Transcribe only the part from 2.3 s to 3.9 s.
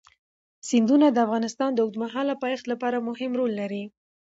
پایښت لپاره مهم رول لري.